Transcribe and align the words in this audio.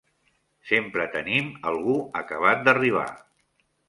Sempre 0.69 1.03
tenim 1.15 1.51
algú 1.71 1.97
acabat 2.21 2.65
d'arribar. 2.69 3.05